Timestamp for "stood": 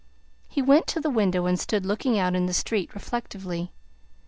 1.59-1.85